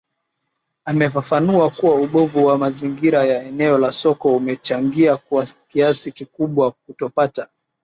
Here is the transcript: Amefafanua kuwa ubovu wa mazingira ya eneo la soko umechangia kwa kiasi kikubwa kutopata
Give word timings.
Amefafanua 0.85 1.69
kuwa 1.69 1.95
ubovu 1.95 2.45
wa 2.45 2.57
mazingira 2.57 3.23
ya 3.23 3.43
eneo 3.43 3.77
la 3.77 3.91
soko 3.91 4.35
umechangia 4.37 5.17
kwa 5.17 5.47
kiasi 5.67 6.11
kikubwa 6.11 6.71
kutopata 6.71 7.47